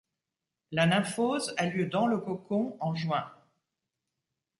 La 0.71 0.87
nymphose 0.87 1.53
a 1.57 1.67
lieu 1.67 1.85
dans 1.85 2.07
le 2.07 2.17
cocon 2.17 2.75
en 2.79 2.95
juin. 2.95 3.31